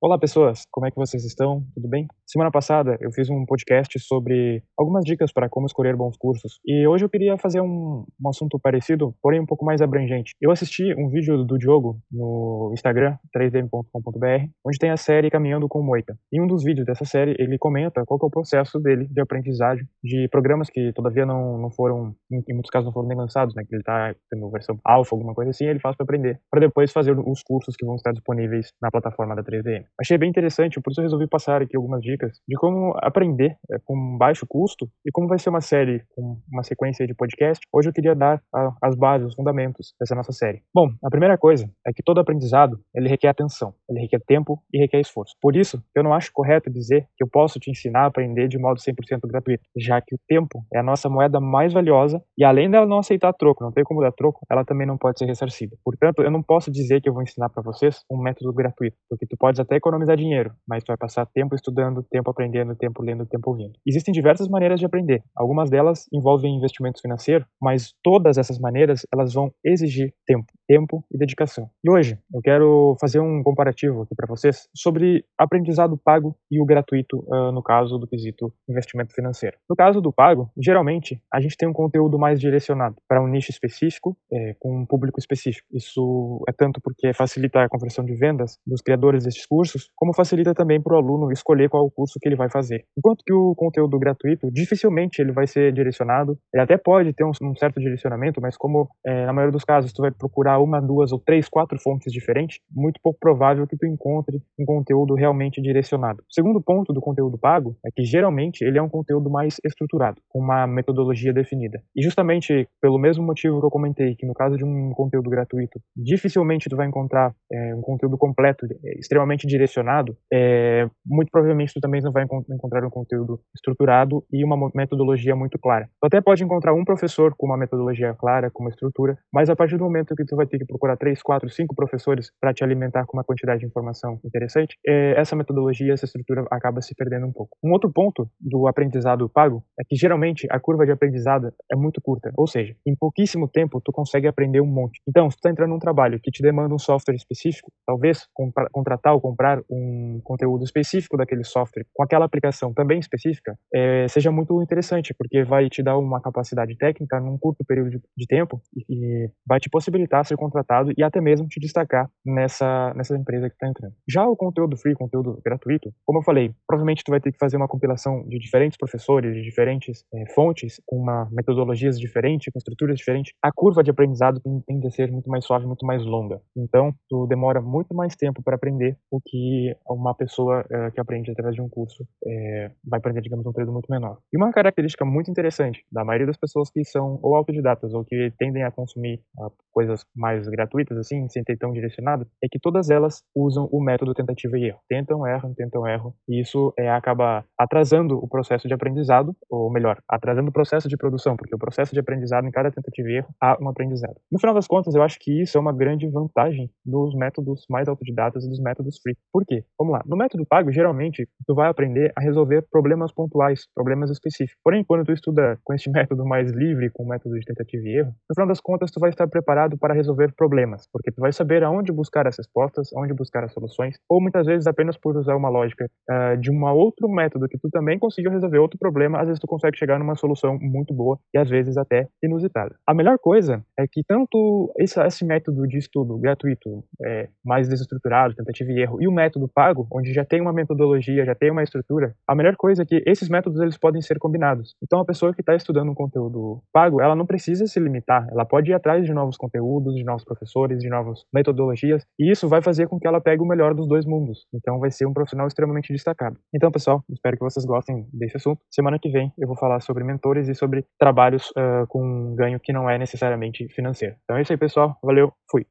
Olá, 0.00 0.18
pessoas! 0.18 0.64
Como 0.70 0.86
é 0.86 0.90
que 0.90 0.96
vocês 0.96 1.24
estão? 1.24 1.66
Tudo 1.74 1.88
bem? 1.88 2.06
Semana 2.26 2.50
passada 2.50 2.98
eu 3.00 3.12
fiz 3.12 3.30
um 3.30 3.46
podcast 3.46 4.00
sobre 4.00 4.60
algumas 4.76 5.04
dicas 5.04 5.32
para 5.32 5.48
como 5.48 5.66
escolher 5.66 5.94
bons 5.94 6.16
cursos 6.16 6.58
e 6.66 6.84
hoje 6.84 7.04
eu 7.04 7.08
queria 7.08 7.38
fazer 7.38 7.60
um, 7.60 8.04
um 8.20 8.28
assunto 8.28 8.58
parecido, 8.58 9.14
porém 9.22 9.38
um 9.38 9.46
pouco 9.46 9.64
mais 9.64 9.80
abrangente. 9.80 10.32
Eu 10.40 10.50
assisti 10.50 10.92
um 10.98 11.08
vídeo 11.08 11.44
do 11.44 11.56
Diogo 11.56 12.00
no 12.10 12.72
Instagram, 12.74 13.16
3dm.com.br, 13.32 14.50
onde 14.66 14.78
tem 14.78 14.90
a 14.90 14.96
série 14.96 15.30
Caminhando 15.30 15.68
com 15.68 15.80
Moita. 15.80 16.18
Em 16.32 16.40
um 16.40 16.48
dos 16.48 16.64
vídeos 16.64 16.84
dessa 16.84 17.04
série, 17.04 17.36
ele 17.38 17.56
comenta 17.58 18.04
qual 18.04 18.18
é 18.20 18.26
o 18.26 18.30
processo 18.30 18.80
dele 18.80 19.06
de 19.08 19.20
aprendizagem 19.20 19.86
de 20.02 20.28
programas 20.28 20.68
que, 20.68 20.92
todavia, 20.94 21.24
não, 21.24 21.56
não 21.58 21.70
foram, 21.70 22.12
em 22.28 22.54
muitos 22.54 22.70
casos, 22.72 22.86
não 22.86 22.92
foram 22.92 23.06
nem 23.06 23.16
lançados, 23.16 23.54
né? 23.54 23.62
Que 23.62 23.72
ele 23.72 23.82
está 23.82 24.12
tendo 24.28 24.50
versão 24.50 24.76
alfa, 24.84 25.14
alguma 25.14 25.32
coisa 25.32 25.52
assim, 25.52 25.66
ele 25.66 25.78
faz 25.78 25.94
para 25.94 26.02
aprender, 26.02 26.40
para 26.50 26.58
depois 26.58 26.90
fazer 26.90 27.16
os 27.16 27.42
cursos 27.44 27.76
que 27.76 27.86
vão 27.86 27.94
estar 27.94 28.10
disponíveis 28.10 28.72
na 28.82 28.90
plataforma 28.90 29.36
da 29.36 29.44
3DM. 29.44 29.84
Achei 30.00 30.18
bem 30.18 30.28
interessante, 30.28 30.80
por 30.80 30.90
isso 30.90 31.00
eu 31.00 31.04
resolvi 31.04 31.28
passar 31.28 31.62
aqui 31.62 31.76
algumas 31.76 32.02
dicas 32.02 32.15
de 32.16 32.56
como 32.56 32.94
aprender 33.02 33.56
é, 33.70 33.78
com 33.84 34.16
baixo 34.16 34.46
custo 34.46 34.88
e 35.04 35.10
como 35.10 35.28
vai 35.28 35.38
ser 35.38 35.50
uma 35.50 35.60
série 35.60 36.02
com 36.14 36.38
uma 36.50 36.62
sequência 36.62 37.06
de 37.06 37.14
podcast. 37.14 37.66
Hoje 37.72 37.88
eu 37.88 37.92
queria 37.92 38.14
dar 38.14 38.42
a, 38.54 38.72
as 38.82 38.94
bases, 38.94 39.28
os 39.28 39.34
fundamentos 39.34 39.94
dessa 39.98 40.14
nossa 40.14 40.32
série. 40.32 40.62
Bom, 40.74 40.88
a 41.02 41.10
primeira 41.10 41.36
coisa 41.36 41.70
é 41.86 41.92
que 41.92 42.02
todo 42.02 42.20
aprendizado 42.20 42.80
ele 42.94 43.08
requer 43.08 43.28
atenção, 43.28 43.74
ele 43.88 44.00
requer 44.00 44.20
tempo 44.26 44.62
e 44.72 44.78
requer 44.78 45.00
esforço. 45.00 45.34
Por 45.40 45.56
isso, 45.56 45.82
eu 45.94 46.02
não 46.02 46.12
acho 46.12 46.30
correto 46.32 46.70
dizer 46.70 47.06
que 47.16 47.24
eu 47.24 47.28
posso 47.28 47.58
te 47.58 47.70
ensinar 47.70 48.02
a 48.02 48.06
aprender 48.06 48.48
de 48.48 48.58
modo 48.58 48.80
100% 48.80 49.20
gratuito, 49.26 49.64
já 49.76 50.00
que 50.00 50.14
o 50.14 50.18
tempo 50.26 50.64
é 50.72 50.78
a 50.78 50.82
nossa 50.82 51.08
moeda 51.08 51.40
mais 51.40 51.72
valiosa 51.72 52.22
e 52.36 52.44
além 52.44 52.70
dela 52.70 52.86
não 52.86 52.98
aceitar 52.98 53.32
troco, 53.32 53.64
não 53.64 53.72
tem 53.72 53.84
como 53.84 54.00
dar 54.00 54.12
troco, 54.12 54.40
ela 54.50 54.64
também 54.64 54.86
não 54.86 54.96
pode 54.96 55.18
ser 55.18 55.26
ressarcida. 55.26 55.76
Portanto, 55.84 56.22
eu 56.22 56.30
não 56.30 56.42
posso 56.42 56.70
dizer 56.70 57.00
que 57.00 57.08
eu 57.08 57.12
vou 57.12 57.22
ensinar 57.22 57.48
para 57.48 57.62
vocês 57.62 58.04
um 58.10 58.18
método 58.18 58.52
gratuito, 58.52 58.96
porque 59.08 59.26
tu 59.26 59.36
podes 59.36 59.60
até 59.60 59.76
economizar 59.76 60.16
dinheiro, 60.16 60.52
mas 60.66 60.82
tu 60.82 60.88
vai 60.88 60.96
passar 60.96 61.26
tempo 61.26 61.54
estudando, 61.54 62.05
tempo 62.08 62.30
aprendendo, 62.30 62.74
tempo 62.76 63.02
lendo, 63.02 63.26
tempo 63.26 63.50
ouvindo. 63.50 63.72
Existem 63.86 64.12
diversas 64.12 64.48
maneiras 64.48 64.80
de 64.80 64.86
aprender. 64.86 65.22
Algumas 65.34 65.70
delas 65.70 66.06
envolvem 66.12 66.56
investimento 66.56 67.00
financeiro, 67.00 67.44
mas 67.60 67.92
todas 68.02 68.38
essas 68.38 68.58
maneiras 68.58 69.06
elas 69.12 69.32
vão 69.34 69.52
exigir 69.64 70.12
tempo, 70.26 70.46
tempo 70.66 71.04
e 71.12 71.18
dedicação. 71.18 71.70
E 71.84 71.90
hoje 71.90 72.18
eu 72.32 72.40
quero 72.40 72.96
fazer 73.00 73.20
um 73.20 73.42
comparativo 73.42 74.02
aqui 74.02 74.14
para 74.14 74.26
vocês 74.26 74.68
sobre 74.74 75.24
aprendizado 75.38 75.96
pago 75.96 76.36
e 76.50 76.60
o 76.60 76.64
gratuito 76.64 77.18
uh, 77.28 77.52
no 77.52 77.62
caso 77.62 77.98
do 77.98 78.06
quesito 78.06 78.52
investimento 78.68 79.14
financeiro. 79.14 79.56
No 79.68 79.76
caso 79.76 80.00
do 80.00 80.12
pago, 80.12 80.50
geralmente 80.56 81.20
a 81.32 81.40
gente 81.40 81.56
tem 81.56 81.68
um 81.68 81.72
conteúdo 81.72 82.18
mais 82.18 82.40
direcionado 82.40 82.96
para 83.08 83.22
um 83.22 83.28
nicho 83.28 83.50
específico, 83.50 84.16
é, 84.32 84.54
com 84.58 84.80
um 84.80 84.86
público 84.86 85.18
específico. 85.18 85.66
Isso 85.72 86.42
é 86.48 86.52
tanto 86.52 86.80
porque 86.80 87.12
facilita 87.12 87.62
a 87.62 87.68
conversão 87.68 88.04
de 88.04 88.14
vendas 88.14 88.58
dos 88.66 88.80
criadores 88.80 89.24
desses 89.24 89.46
cursos, 89.46 89.90
como 89.94 90.14
facilita 90.14 90.54
também 90.54 90.80
para 90.80 90.94
o 90.94 90.96
aluno 90.96 91.30
escolher 91.32 91.68
qual 91.68 91.84
o 91.84 91.90
curso 91.90 92.18
que 92.20 92.28
ele 92.28 92.36
vai 92.36 92.50
fazer. 92.50 92.84
Enquanto 92.96 93.22
que 93.24 93.32
o 93.32 93.54
conteúdo 93.54 93.98
gratuito, 93.98 94.50
dificilmente 94.50 95.20
ele 95.20 95.32
vai 95.32 95.46
ser 95.46 95.72
direcionado, 95.72 96.38
ele 96.52 96.62
até 96.62 96.76
pode 96.76 97.12
ter 97.12 97.24
um, 97.24 97.32
um 97.42 97.54
certo 97.54 97.80
direcionamento, 97.80 98.40
mas 98.40 98.56
como 98.56 98.88
é, 99.04 99.26
na 99.26 99.32
maioria 99.32 99.52
dos 99.52 99.64
casos 99.64 99.92
tu 99.92 100.02
vai 100.02 100.10
procurar 100.10 100.55
uma, 100.58 100.80
duas 100.80 101.12
ou 101.12 101.18
três, 101.18 101.48
quatro 101.48 101.78
fontes 101.78 102.12
diferentes, 102.12 102.58
muito 102.70 103.00
pouco 103.02 103.18
provável 103.18 103.66
que 103.66 103.76
tu 103.76 103.86
encontre 103.86 104.42
um 104.58 104.64
conteúdo 104.64 105.14
realmente 105.14 105.60
direcionado. 105.60 106.22
O 106.22 106.32
segundo 106.32 106.60
ponto 106.60 106.92
do 106.92 107.00
conteúdo 107.00 107.38
pago 107.38 107.76
é 107.84 107.90
que 107.90 108.04
geralmente 108.04 108.62
ele 108.62 108.78
é 108.78 108.82
um 108.82 108.88
conteúdo 108.88 109.30
mais 109.30 109.56
estruturado, 109.64 110.20
com 110.28 110.40
uma 110.40 110.66
metodologia 110.66 111.32
definida. 111.32 111.82
E 111.94 112.02
justamente 112.02 112.68
pelo 112.80 112.98
mesmo 112.98 113.24
motivo 113.24 113.60
que 113.60 113.66
eu 113.66 113.70
comentei, 113.70 114.14
que 114.14 114.26
no 114.26 114.34
caso 114.34 114.56
de 114.56 114.64
um 114.64 114.90
conteúdo 114.90 115.30
gratuito, 115.30 115.80
dificilmente 115.96 116.68
tu 116.68 116.76
vai 116.76 116.86
encontrar 116.86 117.34
é, 117.52 117.74
um 117.74 117.80
conteúdo 117.80 118.16
completo, 118.16 118.66
é, 118.66 118.98
extremamente 118.98 119.46
direcionado, 119.46 120.16
é, 120.32 120.88
muito 121.04 121.30
provavelmente 121.30 121.74
tu 121.74 121.80
também 121.80 122.00
não 122.00 122.12
vai 122.12 122.24
encontrar 122.24 122.84
um 122.84 122.90
conteúdo 122.90 123.40
estruturado 123.54 124.24
e 124.32 124.44
uma 124.44 124.70
metodologia 124.74 125.34
muito 125.34 125.58
clara. 125.58 125.88
Tu 126.00 126.06
até 126.06 126.20
pode 126.20 126.44
encontrar 126.44 126.74
um 126.74 126.84
professor 126.84 127.34
com 127.36 127.46
uma 127.46 127.56
metodologia 127.56 128.14
clara, 128.14 128.50
com 128.50 128.62
uma 128.62 128.70
estrutura, 128.70 129.18
mas 129.32 129.50
a 129.50 129.56
partir 129.56 129.76
do 129.76 129.84
momento 129.84 130.14
que 130.14 130.24
tu 130.24 130.36
vai 130.36 130.45
ter 130.46 130.58
que 130.58 130.66
procurar 130.66 130.96
três, 130.96 131.22
quatro, 131.22 131.48
cinco 131.48 131.74
professores 131.74 132.30
para 132.40 132.52
te 132.52 132.64
alimentar 132.64 133.04
com 133.06 133.16
uma 133.16 133.24
quantidade 133.24 133.60
de 133.60 133.66
informação 133.66 134.18
interessante, 134.24 134.76
é, 134.86 135.18
essa 135.20 135.36
metodologia, 135.36 135.92
essa 135.92 136.04
estrutura 136.04 136.44
acaba 136.50 136.80
se 136.80 136.94
perdendo 136.94 137.26
um 137.26 137.32
pouco. 137.32 137.56
Um 137.62 137.72
outro 137.72 137.90
ponto 137.92 138.28
do 138.40 138.66
aprendizado 138.66 139.28
pago 139.28 139.62
é 139.78 139.84
que 139.84 139.96
geralmente 139.96 140.46
a 140.50 140.58
curva 140.60 140.84
de 140.84 140.92
aprendizado 140.92 141.52
é 141.70 141.76
muito 141.76 142.00
curta, 142.00 142.32
ou 142.36 142.46
seja, 142.46 142.74
em 142.86 142.94
pouquíssimo 142.94 143.48
tempo 143.48 143.80
tu 143.80 143.92
consegue 143.92 144.26
aprender 144.26 144.60
um 144.60 144.66
monte. 144.66 145.00
Então, 145.08 145.30
se 145.30 145.36
tu 145.36 145.40
está 145.40 145.50
entrando 145.50 145.70
num 145.70 145.78
trabalho 145.78 146.20
que 146.22 146.30
te 146.30 146.42
demanda 146.42 146.74
um 146.74 146.78
software 146.78 147.14
específico, 147.14 147.70
talvez 147.86 148.26
contratar 148.72 149.14
ou 149.14 149.20
comprar 149.20 149.60
um 149.70 150.20
conteúdo 150.22 150.64
específico 150.64 151.16
daquele 151.16 151.44
software 151.44 151.86
com 151.94 152.02
aquela 152.02 152.24
aplicação 152.24 152.72
também 152.72 152.98
específica, 152.98 153.56
é, 153.74 154.06
seja 154.08 154.30
muito 154.30 154.60
interessante, 154.62 155.14
porque 155.14 155.44
vai 155.44 155.68
te 155.68 155.82
dar 155.82 155.98
uma 155.98 156.20
capacidade 156.20 156.76
técnica 156.76 157.20
num 157.20 157.38
curto 157.38 157.64
período 157.64 157.90
de, 157.90 158.00
de 158.16 158.26
tempo 158.26 158.60
e, 158.74 158.84
e, 158.88 159.30
vai 159.46 159.58
te 159.58 159.68
possibilitar 159.68 160.24
ser 160.24 160.35
contratado 160.36 160.92
e 160.96 161.02
até 161.02 161.20
mesmo 161.20 161.46
te 161.46 161.60
destacar 161.60 162.08
nessa, 162.24 162.92
nessa 162.94 163.16
empresa 163.16 163.48
que 163.48 163.54
está 163.54 163.68
entrando. 163.68 163.94
Já 164.08 164.26
o 164.26 164.36
conteúdo 164.36 164.76
free, 164.76 164.94
conteúdo 164.94 165.40
gratuito, 165.44 165.92
como 166.04 166.18
eu 166.18 166.22
falei, 166.22 166.54
provavelmente 166.66 167.04
tu 167.04 167.10
vai 167.10 167.20
ter 167.20 167.32
que 167.32 167.38
fazer 167.38 167.56
uma 167.56 167.68
compilação 167.68 168.24
de 168.28 168.38
diferentes 168.38 168.76
professores, 168.76 169.34
de 169.34 169.42
diferentes 169.42 170.04
é, 170.14 170.32
fontes, 170.34 170.80
com 170.86 170.96
uma 170.96 171.28
metodologias 171.32 171.98
diferentes, 171.98 172.52
com 172.52 172.58
estruturas 172.58 172.96
diferentes. 172.98 173.32
A 173.42 173.50
curva 173.52 173.82
de 173.82 173.90
aprendizado 173.90 174.40
tende 174.66 174.86
a 174.86 174.90
ser 174.90 175.10
muito 175.10 175.28
mais 175.28 175.44
suave, 175.44 175.66
muito 175.66 175.84
mais 175.86 176.04
longa. 176.04 176.40
Então, 176.56 176.92
tu 177.08 177.26
demora 177.26 177.60
muito 177.60 177.94
mais 177.94 178.14
tempo 178.16 178.42
para 178.42 178.56
aprender 178.56 178.96
o 179.10 179.20
que 179.24 179.74
uma 179.88 180.14
pessoa 180.14 180.64
é, 180.70 180.90
que 180.90 181.00
aprende 181.00 181.30
através 181.30 181.54
de 181.54 181.62
um 181.62 181.68
curso 181.68 182.06
é, 182.26 182.70
vai 182.84 182.98
aprender, 182.98 183.20
digamos, 183.20 183.46
um 183.46 183.52
período 183.52 183.72
muito 183.72 183.90
menor. 183.90 184.18
E 184.32 184.36
uma 184.36 184.52
característica 184.52 185.04
muito 185.04 185.30
interessante 185.30 185.84
da 185.90 186.04
maioria 186.04 186.26
das 186.26 186.36
pessoas 186.36 186.70
que 186.70 186.84
são 186.84 187.18
ou 187.22 187.34
autodidatas 187.34 187.92
ou 187.94 188.04
que 188.04 188.32
tendem 188.38 188.62
a 188.62 188.70
consumir 188.70 189.20
uh, 189.38 189.50
coisas 189.72 190.04
mais 190.14 190.25
gratuitas, 190.48 190.96
assim, 190.98 191.28
sem 191.28 191.42
ter 191.42 191.56
tão 191.56 191.72
direcionado, 191.72 192.26
é 192.42 192.48
que 192.50 192.58
todas 192.58 192.90
elas 192.90 193.22
usam 193.34 193.68
o 193.70 193.82
método 193.82 194.14
tentativa 194.14 194.58
e 194.58 194.66
erro. 194.66 194.78
Tentam, 194.88 195.26
erram, 195.26 195.54
tentam, 195.54 195.86
erram. 195.86 196.12
E 196.28 196.40
isso 196.40 196.72
é, 196.78 196.90
acaba 196.90 197.44
atrasando 197.58 198.18
o 198.18 198.28
processo 198.28 198.68
de 198.68 198.74
aprendizado, 198.74 199.34
ou 199.50 199.70
melhor, 199.70 199.98
atrasando 200.08 200.50
o 200.50 200.52
processo 200.52 200.88
de 200.88 200.96
produção, 200.96 201.36
porque 201.36 201.54
o 201.54 201.58
processo 201.58 201.92
de 201.92 202.00
aprendizado, 202.00 202.46
em 202.46 202.50
cada 202.50 202.70
tentativa 202.70 203.08
e 203.08 203.16
erro, 203.18 203.28
há 203.40 203.56
um 203.60 203.68
aprendizado. 203.68 204.16
No 204.30 204.38
final 204.38 204.54
das 204.54 204.66
contas, 204.66 204.94
eu 204.94 205.02
acho 205.02 205.18
que 205.20 205.42
isso 205.42 205.56
é 205.56 205.60
uma 205.60 205.72
grande 205.72 206.08
vantagem 206.08 206.70
dos 206.84 207.14
métodos 207.14 207.64
mais 207.68 207.88
autodidatas 207.88 208.44
e 208.44 208.48
dos 208.48 208.60
métodos 208.60 208.98
free. 209.02 209.16
Por 209.32 209.44
quê? 209.44 209.64
Vamos 209.78 209.94
lá. 209.94 210.02
No 210.06 210.16
método 210.16 210.44
pago, 210.46 210.72
geralmente, 210.72 211.28
tu 211.46 211.54
vai 211.54 211.68
aprender 211.68 212.12
a 212.16 212.20
resolver 212.20 212.62
problemas 212.70 213.12
pontuais, 213.12 213.66
problemas 213.74 214.10
específicos. 214.10 214.60
Porém, 214.62 214.84
quando 214.84 215.04
tu 215.04 215.12
estuda 215.12 215.58
com 215.64 215.74
este 215.74 215.90
método 215.90 216.24
mais 216.24 216.50
livre, 216.50 216.90
com 216.90 217.04
o 217.04 217.08
método 217.08 217.38
de 217.38 217.44
tentativa 217.44 217.82
e 217.86 217.98
erro, 217.98 218.08
no 218.28 218.34
final 218.34 218.48
das 218.48 218.60
contas, 218.60 218.90
tu 218.90 219.00
vai 219.00 219.10
estar 219.10 219.26
preparado 219.28 219.76
para 219.78 219.94
resolver 219.94 220.15
problemas, 220.34 220.88
porque 220.92 221.10
tu 221.10 221.20
vai 221.20 221.32
saber 221.32 221.62
aonde 221.64 221.92
buscar 221.92 222.26
as 222.26 222.36
respostas, 222.36 222.92
aonde 222.94 223.14
buscar 223.14 223.44
as 223.44 223.52
soluções, 223.52 223.96
ou 224.08 224.20
muitas 224.20 224.46
vezes 224.46 224.66
apenas 224.66 224.96
por 224.96 225.16
usar 225.16 225.36
uma 225.36 225.48
lógica 225.48 225.88
uh, 226.10 226.36
de 226.36 226.50
um 226.50 226.64
outro 226.66 227.08
método 227.08 227.48
que 227.48 227.58
tu 227.58 227.68
também 227.70 227.98
conseguiu 227.98 228.30
resolver 228.30 228.58
outro 228.58 228.78
problema, 228.78 229.20
às 229.20 229.26
vezes 229.26 229.40
tu 229.40 229.46
consegue 229.46 229.76
chegar 229.78 229.98
numa 229.98 230.16
solução 230.16 230.58
muito 230.60 230.92
boa 230.94 231.18
e 231.34 231.38
às 231.38 231.48
vezes 231.48 231.76
até 231.76 232.08
inusitada. 232.22 232.74
A 232.86 232.94
melhor 232.94 233.18
coisa 233.18 233.64
é 233.78 233.86
que 233.86 234.02
tanto 234.06 234.72
esse, 234.78 235.00
esse 235.00 235.24
método 235.24 235.66
de 235.66 235.78
estudo 235.78 236.18
gratuito, 236.18 236.84
é, 237.04 237.28
mais 237.44 237.68
desestruturado, 237.68 238.34
tentativa 238.34 238.70
e 238.72 238.80
erro, 238.80 239.02
e 239.02 239.08
o 239.08 239.12
método 239.12 239.48
pago, 239.48 239.86
onde 239.92 240.12
já 240.12 240.24
tem 240.24 240.40
uma 240.40 240.52
metodologia, 240.52 241.24
já 241.24 241.34
tem 241.34 241.50
uma 241.50 241.62
estrutura, 241.62 242.14
a 242.26 242.34
melhor 242.34 242.56
coisa 242.56 242.82
é 242.82 242.86
que 242.86 243.02
esses 243.06 243.28
métodos 243.28 243.60
eles 243.60 243.78
podem 243.78 244.00
ser 244.02 244.18
combinados. 244.18 244.74
Então, 244.82 245.00
a 245.00 245.04
pessoa 245.04 245.34
que 245.34 245.40
está 245.40 245.54
estudando 245.54 245.90
um 245.90 245.94
conteúdo 245.94 246.62
pago, 246.72 247.00
ela 247.00 247.14
não 247.14 247.26
precisa 247.26 247.66
se 247.66 247.80
limitar, 247.80 248.26
ela 248.30 248.44
pode 248.44 248.70
ir 248.70 248.74
atrás 248.74 249.04
de 249.04 249.12
novos 249.12 249.36
conteúdos, 249.36 249.94
de 249.94 250.04
novos 250.06 250.24
professores, 250.24 250.78
de 250.78 250.88
novas 250.88 251.24
metodologias, 251.32 252.04
e 252.18 252.30
isso 252.30 252.48
vai 252.48 252.62
fazer 252.62 252.88
com 252.88 252.98
que 252.98 253.06
ela 253.06 253.20
pegue 253.20 253.42
o 253.42 253.46
melhor 253.46 253.74
dos 253.74 253.86
dois 253.86 254.06
mundos. 254.06 254.46
Então, 254.54 254.78
vai 254.78 254.90
ser 254.90 255.06
um 255.06 255.12
profissional 255.12 255.46
extremamente 255.46 255.92
destacado. 255.92 256.38
Então, 256.54 256.70
pessoal, 256.70 257.04
espero 257.10 257.36
que 257.36 257.44
vocês 257.44 257.66
gostem 257.66 258.06
desse 258.12 258.36
assunto. 258.36 258.60
Semana 258.70 258.98
que 258.98 259.10
vem 259.10 259.32
eu 259.38 259.46
vou 259.46 259.56
falar 259.56 259.80
sobre 259.80 260.04
mentores 260.04 260.48
e 260.48 260.54
sobre 260.54 260.84
trabalhos 260.98 261.50
uh, 261.50 261.86
com 261.88 262.34
ganho 262.34 262.60
que 262.60 262.72
não 262.72 262.88
é 262.88 262.98
necessariamente 262.98 263.68
financeiro. 263.74 264.14
Então 264.24 264.36
é 264.36 264.42
isso 264.42 264.52
aí, 264.52 264.58
pessoal. 264.58 264.96
Valeu, 265.02 265.32
fui. 265.50 265.66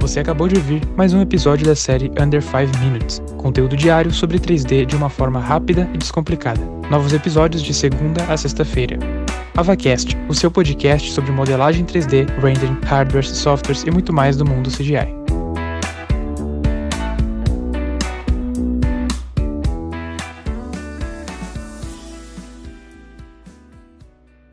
Você 0.00 0.20
acabou 0.20 0.48
de 0.48 0.56
ouvir 0.56 0.84
mais 0.96 1.14
um 1.14 1.22
episódio 1.22 1.64
da 1.64 1.76
série 1.76 2.10
Under 2.20 2.42
5 2.42 2.78
Minutes, 2.80 3.22
conteúdo 3.38 3.76
diário 3.76 4.10
sobre 4.10 4.38
3D 4.38 4.84
de 4.84 4.96
uma 4.96 5.08
forma 5.08 5.40
rápida 5.40 5.88
e 5.94 5.98
descomplicada. 5.98 6.60
Novos 6.90 7.12
episódios 7.12 7.62
de 7.62 7.72
segunda 7.72 8.24
a 8.24 8.36
sexta-feira. 8.36 9.21
AvaCast, 9.56 10.16
o 10.28 10.34
seu 10.34 10.50
podcast 10.50 11.12
sobre 11.12 11.30
modelagem 11.30 11.84
3D, 11.84 12.26
rendering, 12.40 12.78
hardware, 12.86 13.26
softwares 13.26 13.82
e 13.82 13.90
muito 13.90 14.12
mais 14.12 14.36
do 14.36 14.44
mundo 14.44 14.70
CGI. 14.70 15.21